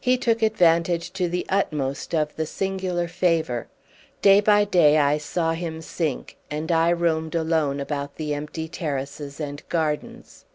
He 0.00 0.16
took 0.16 0.40
advantage 0.40 1.10
to 1.12 1.28
the 1.28 1.44
utmost 1.50 2.14
of 2.14 2.34
the 2.34 2.46
singular 2.46 3.06
favour. 3.08 3.66
Day 4.22 4.40
by 4.40 4.64
day 4.64 4.96
I 4.96 5.18
saw 5.18 5.52
him 5.52 5.82
sink, 5.82 6.38
and 6.50 6.72
I 6.72 6.90
roamed 6.90 7.34
alone 7.34 7.78
about 7.78 8.16
the 8.16 8.32
empty 8.32 8.68
terraces 8.68 9.40
and 9.40 9.62
gardens. 9.68 10.46